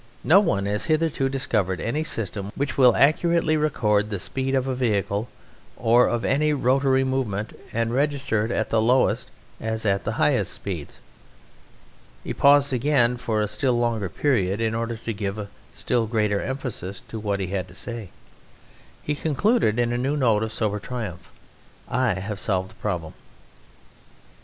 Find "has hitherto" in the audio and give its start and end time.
0.65-1.29